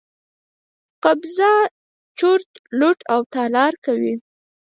قبضه، 1.03 1.51
چور، 2.17 2.39
لوټ 2.79 2.99
او 3.13 3.19
تالا 3.33 3.65
کوي. 3.85 4.13